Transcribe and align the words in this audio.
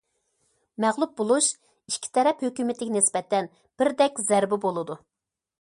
مەغلۇپ 0.85 1.13
بولۇش 1.19 1.49
ئىككى 1.93 2.11
تەرەپ 2.19 2.41
ھۆكۈمىتىگە 2.47 2.97
نىسبەتەن 2.97 3.53
بىردەك 3.83 4.27
زەربە 4.31 4.61
بولىدۇ. 4.65 4.99